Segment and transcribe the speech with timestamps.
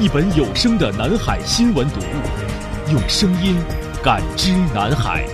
[0.00, 3.56] 一本有声的南海新闻读物，用声音
[4.02, 5.24] 感知南海。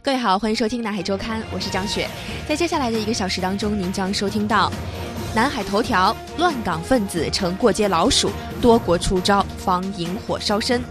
[0.00, 2.08] 各位好，欢迎收听南海周刊，我是张雪。
[2.48, 4.72] 在接下来的一个小时当中，您将收听到
[5.34, 8.30] 南海头条：乱港分子成过街老鼠，
[8.62, 10.82] 多国出招防引火烧身。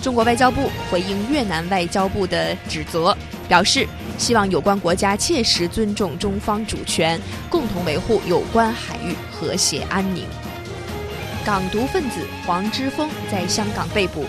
[0.00, 3.16] 中国外交部回应越南外交部的指责，
[3.48, 3.88] 表示。
[4.16, 7.20] 希望有关国家切实尊重中方主权，
[7.50, 10.24] 共同维护有关海域和谐安宁。
[11.44, 14.24] 港独分子黄之锋在香港被捕，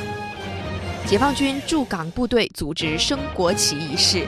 [1.08, 4.28] 解放军驻港部队组织升国旗仪式。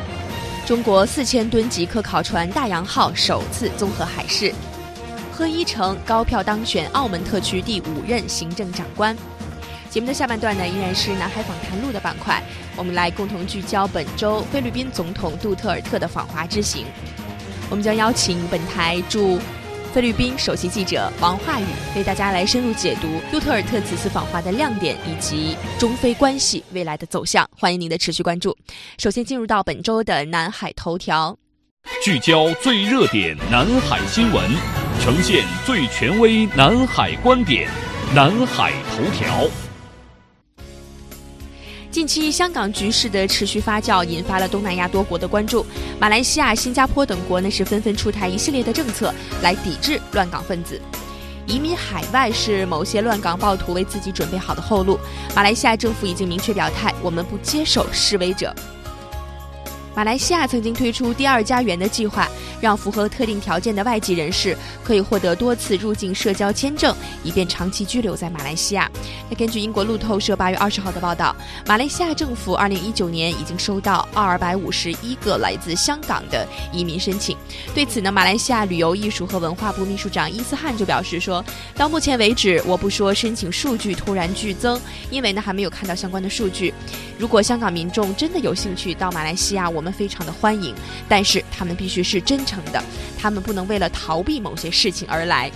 [0.66, 4.54] 中国四千吨级科考船“大洋号”首次综合海试。
[5.32, 9.16] 贺一诚高票当选澳门特区第五任行政长官。
[9.98, 12.40] 节目的下半段呢，依然是南海访谈录的板块，
[12.76, 16.86] 我们来共同聚焦本周菲律宾总统杜特尔特的访华之行。
[17.68, 19.40] 我们将邀请本台驻
[19.92, 27.50] 菲律宾首席记者王化宇为大家来深入解读杜特尔特此次访华的亮点以及中非关系未来的走向。
[27.58, 28.56] 欢迎您的持续关注。
[29.00, 31.36] 首先进入到本周的南海头条，
[32.06, 34.48] 聚焦最热点南海新闻，
[35.02, 37.68] 呈现最权威南海观点，
[38.14, 39.50] 南海头条。
[41.98, 45.66] 近期香港局势的持续发酵，引发了东南亚多国的关注。
[46.00, 50.80] 马来西亚、新加坡等国呢是纷纷出台一系列的政策来抵制乱港分子。
[51.48, 55.00] 移民海外是某些乱港暴徒为自己准备好的后路。
[55.36, 58.54] 马来西亚政府已经明确表态，我们不接受示威者。
[59.98, 62.30] 马来西亚曾经推出“第二家园”的计划，
[62.62, 68.88] 让符合特定条件的外籍人士可以获得多次入境社交签证，以便长期居留在马来西亚。
[69.28, 77.36] 那根据英国路透社八月二十号的报道，马来西亚政府二零一九年已经收到二百五十一个来自香港的移民申请。
[77.74, 81.44] 对此呢，马来西亚旅游艺术和文化部秘书长伊斯汉就表示说
[81.76, 86.72] ：“到目前为止，我不说申请数据突然剧增，因为呢还没有看到相关的数据。
[87.18, 90.74] 如果香港民众真的有兴趣到马来西亚，我们。”非常的欢迎，
[91.08, 92.84] 但是他们必须是真诚的，
[93.20, 95.52] 他们不能为了逃避某些事情而来。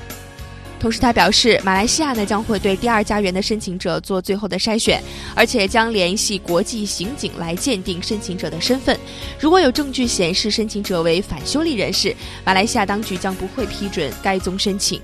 [0.80, 5.00] 同时，他表示，马来西亚呢将会对第二家园的申请者做最后的筛选，
[5.36, 9.00] 而且将联系国际刑警来鉴定申请者的身份。
[9.40, 15.00] 如果有证据显示申请者为反修例人士，马来西亚当局将不会批准该宗申请。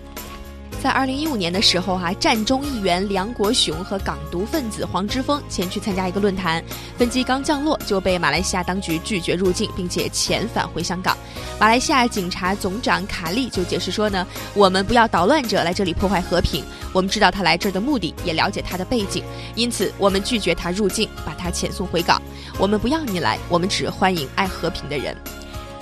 [0.81, 6.63] 在二零一五年的时候，哈，战中议员梁国雄和港独分子黄之锋前去参加一个论坛，
[6.97, 11.17] 飞机刚降落就被马来西亚当局拒绝入境，并且遣返回香港。
[11.59, 16.63] 马来西亚警察总长卡利就解释说呢，我们不要捣乱者来这里破坏和平，
[16.93, 19.23] 我们知道他来这儿的目的，也了解他的背景，
[19.55, 22.21] 因此我们拒绝他入境，把他遣送回港。
[22.59, 25.17] 我们不要你来，我们只欢迎爱和平的人。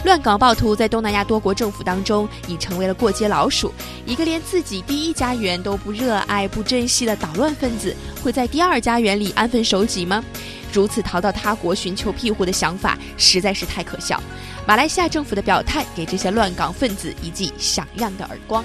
[0.04, 3.74] 乱港暴徒在东南亚多国政府当中已成为了过街老鼠。
[4.06, 10.24] 一个连自己第一家园都不热爱、不珍惜的捣乱分子，会在第二家园里安分守己吗？
[10.72, 14.22] 如此逃到他国寻求庇护的想法实在是太可笑。
[14.68, 18.64] 马来西亚政府的表态给这些乱港分子一记响亮的耳光。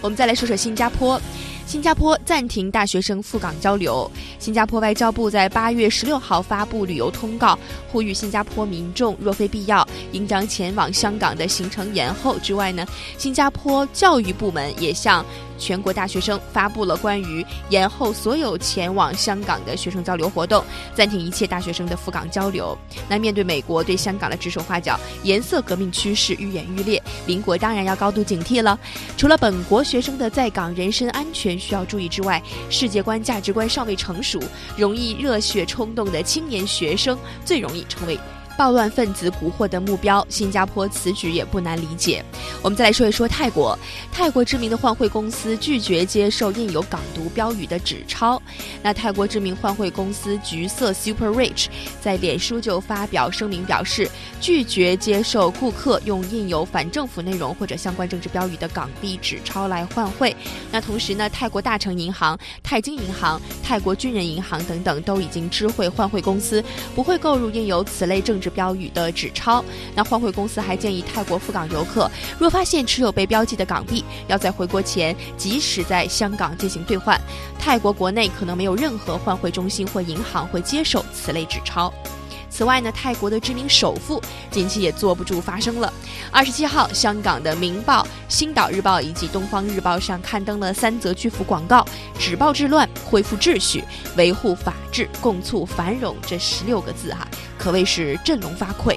[0.00, 1.20] 我们再来说说新加坡。
[1.70, 4.10] 新加坡暂停大学生赴港交流。
[4.40, 7.56] 新加坡外交部在八月十六号发布旅游通告，
[7.92, 12.36] 呼吁新加坡民众若非必要，应将前往香港的行程延后。
[12.40, 12.84] 之外呢，
[13.16, 15.24] 新加坡教育部门也向
[15.60, 20.64] 全国大学生发布了关于延后所有前往香港的学生交流活动，
[20.94, 22.76] 暂停一切大学生的赴港交流。
[23.08, 28.76] 那面对美国对香港的指手画脚，颜色革命趋势愈演愈烈，邻国当然要高度警惕了。
[29.16, 34.40] 除了本国学生的在港人身安全，需要注意之外，世界观、价值观尚未成熟，
[34.76, 38.18] 容易热血冲动的青年学生最容易成为
[38.60, 42.22] 暴乱分子蛊惑的目标，新加坡此举也不难理解。
[42.60, 43.74] 我们再来说一说泰国，
[44.12, 48.40] 泰国知名的换汇公司拒绝接受印有港独标语的纸钞。
[48.82, 51.68] 那泰国知名换汇公司橘色 Super Rich
[52.02, 54.06] 在脸书就发表声明表示，
[54.42, 60.36] 拒绝接受顾客用印有反政府内容或者相关政治标语的港币纸钞来换汇。
[60.70, 66.62] 那同时呢，泰国大成银行、泰金银行、泰国军人银行等等都已经知会换汇公司，
[66.94, 69.64] 不会购入印有此类政治标语的纸钞。
[69.94, 72.10] 那换汇公司还建议泰国赴港游客。
[72.38, 77.20] 若发现持有被标记的港币，要在回国前及时在香港进行兑换。
[77.58, 81.92] 泰国国内可能没有任何换汇中心或银行会接受此类纸钞。
[82.60, 84.20] 此外呢，泰国的知名首富
[84.50, 85.90] 近期也坐不住发声了。
[86.30, 91.82] 二十七号，香港的《明报》《星岛日报》以及《东方日报》上刊登了三则巨幅广告
[92.20, 93.82] ：“止暴制乱，恢复秩序，
[94.14, 97.26] 维护法治，共促繁荣”这十六个字哈，
[97.58, 98.94] 可谓是振聋发聩。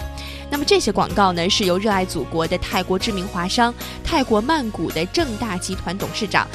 [0.52, 3.74] 那么这些广告呢，是由热爱祖国的泰国知名华商、
[4.04, 6.46] 泰国曼谷的正大集团董事长、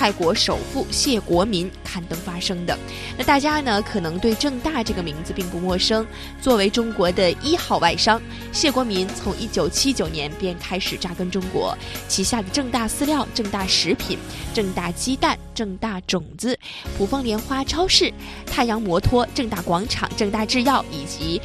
[0.00, 2.74] 泰国首富谢国民刊登发声的。
[3.18, 6.06] 那大家呢，可能对正大这个名字并不陌生。
[6.40, 8.18] 作为中国的一号外商，
[8.50, 11.76] 谢国民从1979年便开始扎根中国，
[12.08, 14.18] 旗下的正大饲料、正大食品、
[14.54, 16.58] 正大鸡蛋、正大种子、
[16.96, 18.10] 普丰莲花超市、
[18.46, 21.38] 太阳摩托、正大广场、正大制药以及。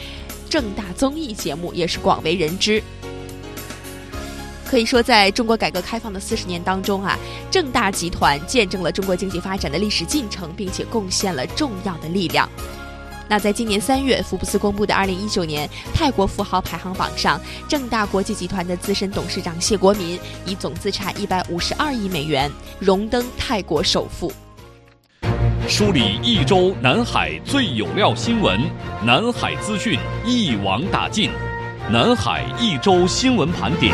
[0.47, 2.81] 正大综艺节目也是广为人知。
[4.75, 7.17] 可以说，在中国改革开放的四十年当中啊，
[7.49, 12.49] 正大集团见证了中国经济发展的历史进程，并且贡献了重要的力量。
[13.29, 17.39] 那在今年三月，福布斯公布的二零一九年泰国富豪排行榜上，
[17.69, 24.29] 正大国际集团的资深董事长谢国民以总资产一百五十二亿美元荣登泰国首富。
[25.69, 28.59] 梳理一周南海最有料新闻，
[29.05, 31.31] 南海资讯一网打尽，
[31.89, 33.93] 南海一周新闻盘点。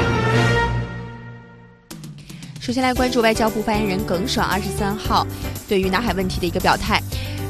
[2.72, 5.28] 首先来关注外交部发言人耿爽二十三号
[5.68, 7.02] 对于南海问题的一个表态，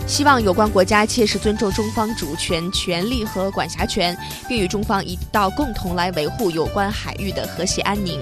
[0.07, 4.17] 希望有关国家切实尊重中方主权、权利和管辖权，
[4.49, 8.19] 并与中方一道共同来维护有关海域的和谐安宁。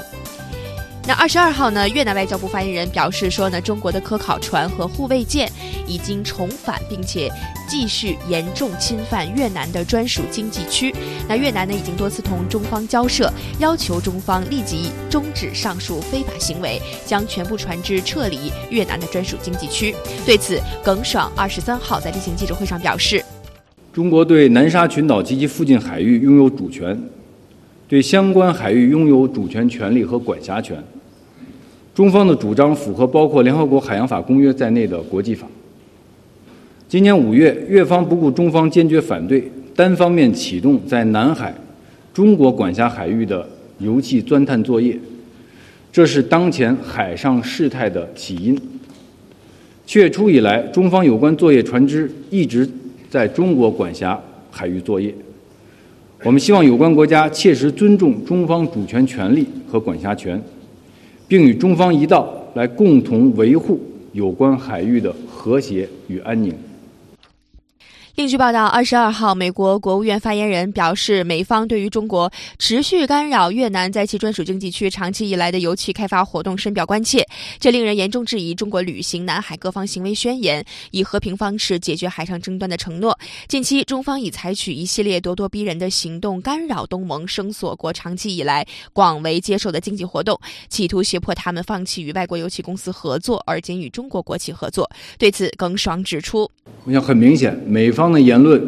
[1.09, 1.89] 那二十二号呢？
[1.89, 5.51] 越南外交部发言人表示说呢，中国的科考船和护卫舰
[5.88, 7.31] 已经重返，并且
[7.67, 10.94] 继续严重侵犯越南的专属经济区。
[11.27, 19.95] 那越南呢，已经多次同中方交涉，要求中方立即终止上述非法行为，将全部船只撤离越南的专属经济区。
[20.27, 23.25] 对此，耿爽二十三号在例行记者会上表示，
[23.91, 27.01] 中国对南沙群岛及其附近海域拥有主权，
[27.88, 30.77] 对相关海域拥有主权权利和管辖权。
[31.99, 35.45] 中方的主张符合包括联合国海洋法公约在内的国际法。
[36.87, 41.53] 今年五月，越方不顾中方坚决反对，单方面启动在南海
[42.13, 43.45] 中国管辖海域的
[43.79, 44.97] 油气钻探作业，
[45.91, 48.57] 这是当前海上事态的起因。
[49.85, 52.65] 七月初以来，中方有关作业船只一直
[53.09, 54.17] 在中国管辖
[54.49, 55.13] 海域作业。
[56.23, 60.41] 我们希望有关国家切实尊重中方主权权利和管辖权。
[61.29, 63.79] 并与中方一道来共同维护
[64.13, 66.51] 有关海域的和谐与安宁。
[68.15, 77.25] 另据报道，二十二号，美国国务院发言人表示，美方对于中国持续干扰越南在其专属经济区长期以来的油气开发活动深表关切，
[77.59, 83.18] 这令人严重质疑中国履行南海各方行为宣言以和平方式解决海上争端的承诺。
[83.47, 90.37] 近期，中方已采取一系列咄咄逼人的行动，干扰东盟声索国长期以来广为接受的经济活动，
[90.68, 94.89] 企图胁迫他们放弃与外国油气公司合作，而仅与中国国企合作。
[95.18, 96.49] 对此，耿爽指出。
[96.83, 98.63] 我想很明显，美方的言论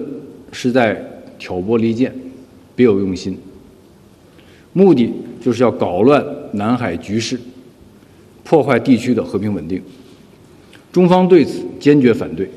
[0.51, 1.01] 是在
[1.39, 2.13] 挑拨离间，
[2.75, 3.39] 别有用心，
[4.73, 5.09] 目的
[5.39, 6.21] 就是要搞乱
[6.51, 7.39] 南海局势，
[8.43, 9.81] 破坏地区的和平稳定。
[10.91, 12.51] 中方对此坚决反对，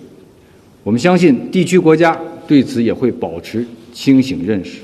[0.82, 4.80] 我们相信地区国家对此也会保持清醒认识。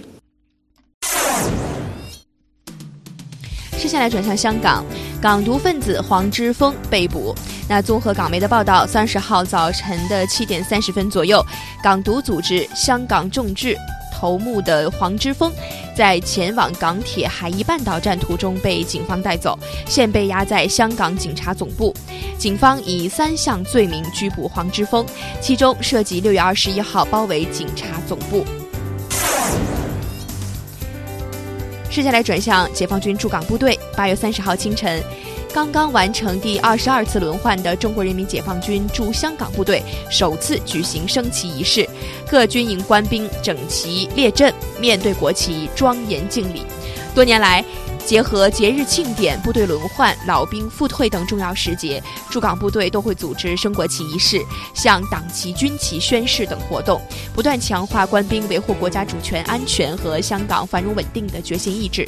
[3.76, 4.85] 接下来转向香港，
[5.20, 7.35] 港独分子黄之锋被捕。
[7.71, 11.41] 那综合港媒的报道，三十号早晨的七点三十分左右，
[11.81, 13.77] 港独组织香港众志
[14.12, 15.53] 头目的黄之锋，
[15.95, 21.95] 在前往港铁海怡半岛站途中被警方带走，现被押在香港警察总部。
[22.37, 25.07] 警方以三项罪名拘捕黄之锋，
[25.41, 28.45] 其中涉及六月二十一号包围警察总部。
[31.89, 35.00] 接下来转向解放军驻港部队，八月三十号清晨。
[35.52, 41.88] 刚刚完成第二十二次轮换的中国人民解放军驻香港部队首次举行升旗仪式，
[42.28, 46.62] 各军营官兵整齐列阵，面对国旗庄严敬礼。
[47.16, 47.64] 多年来，
[48.07, 54.40] 结合节日庆典、部队轮换、老兵复退等重要时节，驻港部队都会组织升国旗仪式、
[54.73, 57.02] 向党旗、军旗宣誓等活动，
[57.35, 62.07] 不断强化官兵维护国家主权、安全和香港繁荣稳定的决心意志。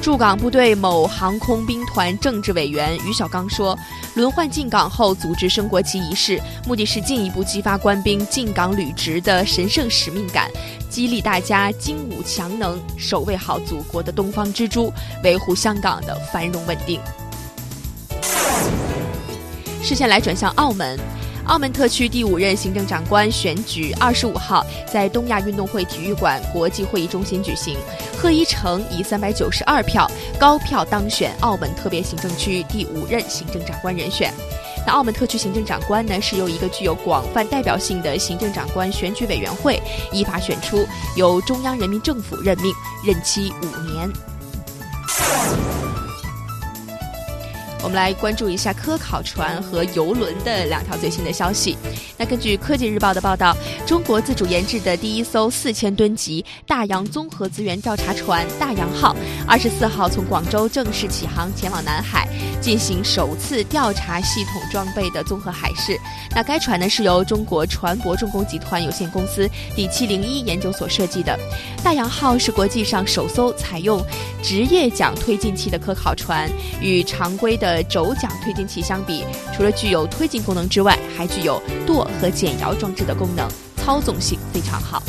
[0.00, 3.76] 驻港部队某航空兵团政治委员于小刚说
[4.14, 10.48] ：“轮换进港后组织升国旗仪式，目的是进一步激发官兵进港履职的神圣使命感，
[10.88, 17.00] 激励大家精武强能，守卫好祖国的东方之珠，维护香港的繁荣稳定。”
[19.82, 20.98] 视线来转向澳门。
[21.48, 27.74] 澳门特区第五任行政长官选举二十五号在东亚运动会体育馆国际会议中心举行，
[28.18, 30.06] 贺一诚以三百九十二票
[30.38, 34.30] 高票当选澳门特别行政区第五任行政长官人选。
[34.86, 39.80] 那澳门特区行政长官呢，是由一个具有广泛代表性的行政长官选举委员会
[40.12, 40.86] 依法选出，
[41.16, 42.70] 由中央人民政府任命，
[43.02, 44.37] 任期五年。
[47.88, 51.74] 我们来关注一下科考船和游轮的两条最新的消息。
[52.18, 59.16] 那根据科技日报的报道，中国自主研制的第一艘四千吨级大洋综合资源调查船“大洋号”
[59.48, 62.28] 二十四号从广州正式起航，前往南海
[62.60, 65.98] 进行首次调查系统装备的综合海试。
[66.36, 71.34] 那该船呢是由中国船舶重工集团有限公司第七零一研究所设计的。
[71.82, 74.04] “大洋号”是国际上首艘采用
[74.42, 76.50] 职业桨推进器的科考船，
[76.82, 79.24] 与常规的轴桨推进器相比，
[79.56, 85.02] 除了具有推进功能之外，还具有舵和减摇装置的功能，操纵性非常好。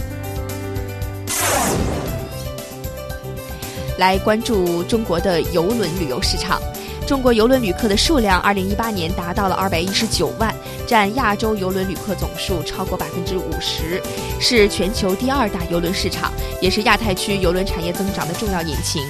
[3.97, 6.61] 来关注中国的邮轮旅游市场，
[7.05, 10.55] 中国邮轮旅客的数量，二零一八年达到了二百一十九万，
[10.87, 14.01] 占亚洲邮轮旅客总数超过百分之五十，
[14.39, 19.03] 是全球第二大邮轮市场，也是亚太区邮轮产业增长的重要引擎。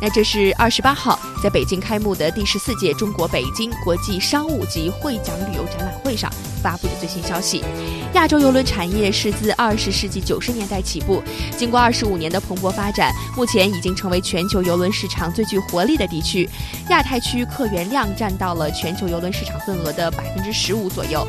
[0.00, 6.30] 那这是二十八号在北京开幕的第十四届中国北京国际商务及会展旅游展览会上
[6.62, 7.64] 发布的最新消息。
[8.12, 11.22] 亚洲邮轮产业是自二十世纪九十年代起步，
[11.56, 16.48] 经过二十五年的蓬勃发展，目前已经成为全球邮轮市场最具活力的地区。
[16.90, 21.26] 亚太区客源量占到了全球邮轮市场份额的百分之十五左右。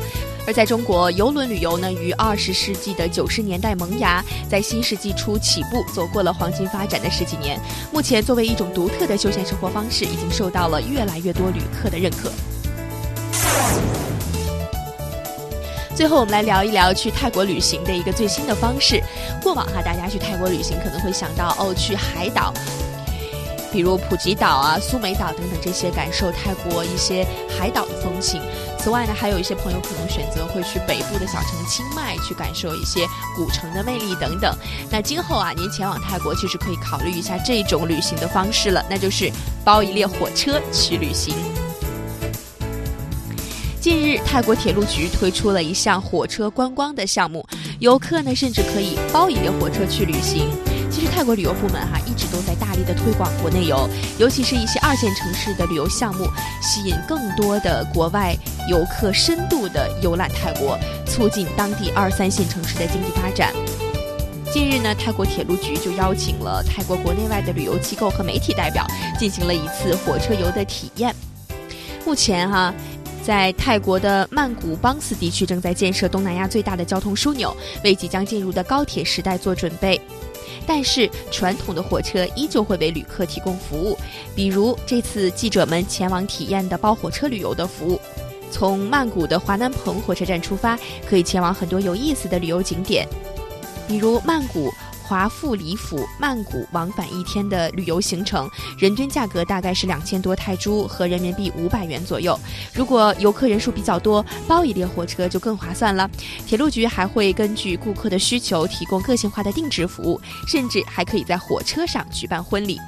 [0.48, 7.60] 而在中国，邮轮旅游呢，于二十世纪的九十年代萌芽，在新世纪初起步，走过了黄金发展的十几年。
[7.92, 12.32] 目前，作为一种独特的休闲生活方式，已经受到了越来越多旅客的认可。
[15.94, 19.02] 最后，我们来聊一聊去泰国旅行的一个最新的方式。
[19.42, 22.54] 过往哈，大家去泰国旅行可能会想到哦，去海岛。
[23.70, 28.40] 比如普吉岛啊、苏梅岛等等这些，感受泰国一些海岛的风情。
[28.88, 34.56] 此外呢，还有一些朋友可能选择会去北部的小城清迈，去感受一些古城的魅力等等。
[34.90, 39.30] 那今后啊，您前往泰国其实可以考虑一下这种旅行的方式了，那就是
[39.62, 41.34] 包一列火车去旅行。
[43.78, 47.46] 近日，泰国铁路局推出了一项火车观光的项目，
[47.80, 50.48] 游客呢甚至可以包一列火车去旅行。
[50.98, 53.88] 其实泰国旅游部门哈一直都在大力的推广国内游，
[54.18, 56.26] 尤其是一些二线城市的旅游项目，
[56.60, 58.36] 吸引更多的国外
[58.68, 60.76] 游客深度的游览泰国，
[61.06, 63.54] 促进当地二三线城市的经济发展。
[64.52, 68.84] 近日呢，泰国铁路局就邀请了泰国国内外的旅游机构和媒体代表，
[69.16, 71.14] 进行了一次火车游的体验。
[72.04, 72.74] 目前哈，
[73.24, 80.00] 在泰国的曼谷邦斯地区正在建设东南亚最大的交通枢纽，为即将进入的高铁时代做准备。
[80.68, 83.96] 但是传统的火车依旧会为旅客提供服务，
[84.36, 87.98] 比如这次记者们前往体验的包火车旅游的服务。
[88.50, 93.08] 从曼谷的华南鹏火车站出发，可以前往很多有意思的旅游景点，
[93.88, 94.70] 比如曼谷。
[95.08, 98.46] 华富里府曼谷往返一天的旅游行程，
[98.78, 102.38] 人均价格大概是两千多泰铢和人民币五百元左右。
[102.74, 106.06] 如果游客人数比较多，包一列火车就更划算了。
[106.46, 112.78] 铁路局还会根据顾客的需求提供个性化的定制服务，甚至还可以在火车上举办婚礼。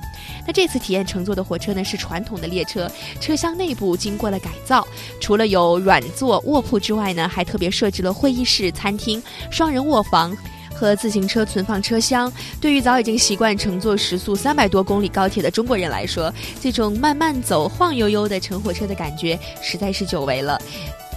[0.46, 2.86] 那这次体验乘坐的火车呢是传统的列车，
[3.18, 4.86] 车厢内部经过了改造，
[5.22, 10.36] 除了有软座卧铺之外呢，还特别设置了会议室、餐厅、双人卧房。
[10.80, 20.58] 和自行车存放车厢，对于早已经习惯乘坐时速三百多公里高铁的中国人来说，这种慢慢走、晃悠悠的乘火车的感觉实在是久违了。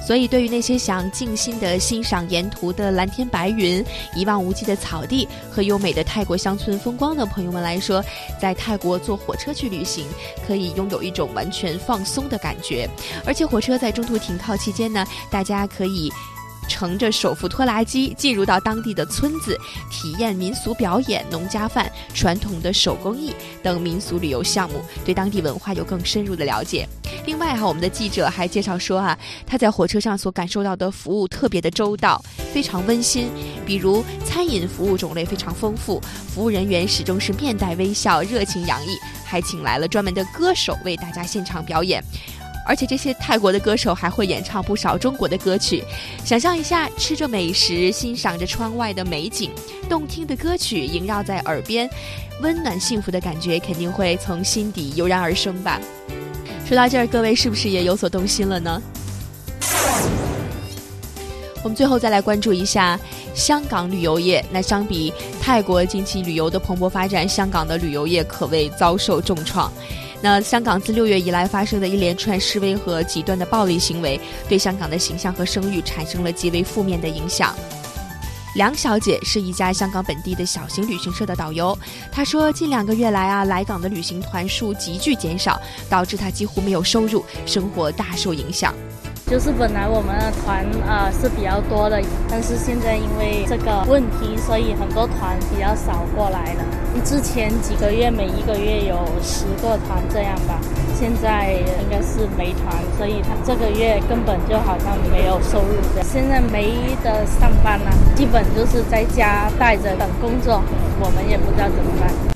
[0.06, 3.82] 所以，对于那些想静心的欣赏沿途的蓝天白云、
[4.14, 8.04] 一望无际的草地和优美的泰国乡村风光的朋友们来说，
[8.38, 10.06] 在泰国坐火车去旅行，
[10.46, 12.86] 可以拥有一种完全放松的感觉。
[13.26, 16.12] 而且，火车在中途停靠期间呢，大家可以。
[16.68, 19.58] 乘着手扶拖拉机进入到当地的村子，
[19.92, 26.88] 体验民俗表演、农家饭、传统的手工艺等民俗旅游项目，对当地文化有更深入的了解。
[27.26, 32.22] 另外哈，我们的记者还介绍说啊，他在火车上所感受到的服务特别的周到，
[32.54, 33.30] 非常温馨。
[33.66, 42.04] 比如餐饮服务种类非常丰富，服务人员始终是面带微笑、热情洋溢，还请来了专门的歌手为大家现场表演。
[42.66, 45.84] 而且这些泰国的歌手还会演唱不少中国的歌曲，
[46.24, 49.52] 想象一下，吃着美食，欣赏着窗外的美景，
[49.90, 51.90] 动听的歌曲萦绕在耳边，
[52.42, 55.80] 温暖幸福的感觉肯定会从心底油然而生吧。
[56.66, 58.82] 说到这儿，各位是不是也有所动心了呢？
[61.64, 63.00] 我们最后再来关注一下
[63.34, 64.44] 香港旅游业。
[64.52, 69.72] 那相比泰国近期旅游的蓬勃发展，香港的旅游业可谓遭受重创。
[70.24, 77.54] 那香港自六月以来发生的一连串示威和极端的暴力行为，对香港的形象和声誉产生了极为负面的影响。
[78.56, 81.78] 梁小姐是一家香港本地的小型旅行社的导游，
[82.10, 88.74] 她说，近两个月来啊，来港的旅行团数急剧减少，导致她几乎没有收入，生活大受影响。
[89.34, 92.00] 就是本来我们的团啊是比较多的，
[92.30, 96.62] 但是现在因为这个问题，所以很多团比较少过来了。
[97.04, 100.62] 之前几个月每一个月有十个团这样吧，
[101.00, 105.82] 现在应该是没团，所以他这个月根本就好像没有收入。
[106.04, 110.62] 现在没得上班了，基本就是在家待着等工作，
[111.00, 112.33] 我们也不知道怎么办。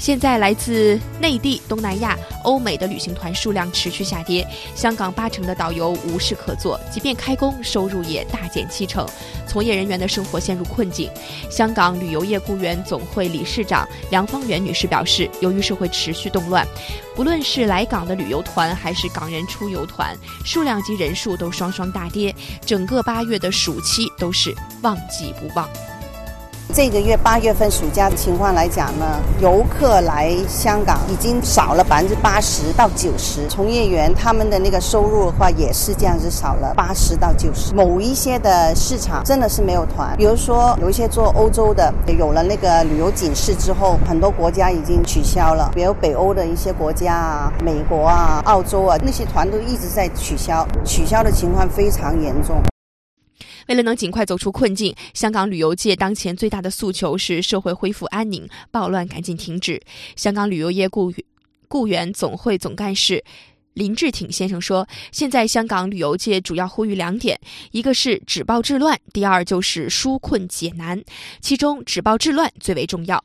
[0.00, 9.06] 现在来自内地、东南亚、欧美的旅行团数量持续下跌，香港八成的导游无事可做，即便开工，收入也大减七成，
[9.46, 11.10] 从业人员的生活陷入困境。
[11.50, 16.66] 香港旅游业雇员总会理事长梁芳元女士表示，由于社会持续动乱，
[17.14, 20.16] 不论是来港的旅游团还是港人出游团，
[20.46, 25.68] 数量及人数都双双大跌，整个八月的暑期都是旺季不旺。
[26.72, 37.74] 这个月八月份暑假的情况来讲呢，游客来香港已经少了百分之八十到九十，从业员他们的那个收入的话也是这样子少了八十到九十。
[37.74, 52.62] 某一些的市场真的是没有团，比如说有一些做欧洲的，有了那个旅游警示之后，很多国家已经取消了，比如北欧的一些国家啊、美国啊、澳洲啊那些团都一直在取消，取消的情况非常严重。
[53.68, 59.80] 为了能尽快走出困境，香港旅游界当前最大的诉求是社会恢复安宁，暴乱赶紧停止。
[60.16, 61.24] 香港旅游业雇员
[61.68, 63.22] 雇员总会总干事
[63.74, 67.38] 林志挺先生说：“现在香港旅游界主要呼吁两点，
[67.70, 71.00] 一个是止暴制乱，第二就是纾困解难，
[71.40, 73.24] 其中止暴制乱最为重要。”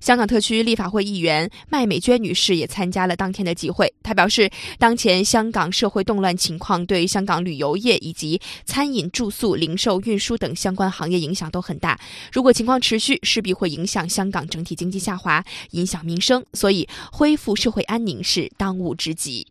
[0.00, 3.92] 香港特区立法会议员麦美娟女士也参加了当天的集会。
[4.02, 11.98] 她表示，当前香港社会动乱情况对香港旅游业以及餐饮、住宿、零售、运输等相关行业影响都很大。
[12.32, 16.44] 如果情况持续，势必会影响香港整体经济下滑，影响民生。
[16.52, 19.46] 所以，恢复社会安宁是当务之急。